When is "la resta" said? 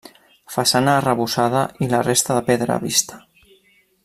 1.93-2.39